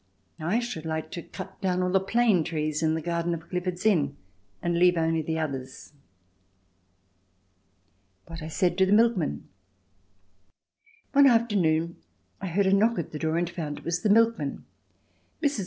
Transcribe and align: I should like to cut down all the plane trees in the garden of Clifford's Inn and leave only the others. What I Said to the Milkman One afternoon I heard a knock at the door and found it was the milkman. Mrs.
I 0.39 0.57
should 0.57 0.83
like 0.87 1.11
to 1.11 1.21
cut 1.21 1.61
down 1.61 1.83
all 1.83 1.91
the 1.91 1.99
plane 1.99 2.43
trees 2.43 2.81
in 2.81 2.95
the 2.95 3.03
garden 3.03 3.35
of 3.35 3.47
Clifford's 3.49 3.85
Inn 3.85 4.17
and 4.59 4.79
leave 4.79 4.97
only 4.97 5.21
the 5.21 5.37
others. 5.37 5.93
What 8.25 8.41
I 8.41 8.47
Said 8.47 8.79
to 8.79 8.87
the 8.87 8.93
Milkman 8.93 9.47
One 11.13 11.27
afternoon 11.27 11.97
I 12.41 12.47
heard 12.47 12.65
a 12.65 12.73
knock 12.73 12.97
at 12.97 13.11
the 13.11 13.19
door 13.19 13.37
and 13.37 13.47
found 13.47 13.77
it 13.77 13.83
was 13.85 14.01
the 14.01 14.09
milkman. 14.09 14.65
Mrs. 15.39 15.59